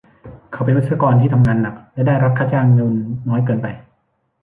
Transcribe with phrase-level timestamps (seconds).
[0.51, 2.93] เขาเป็นวิศวกรที่ทำงานหนักและได้รับค่าจ้างเงิน
[3.29, 3.67] น้อยเกินไป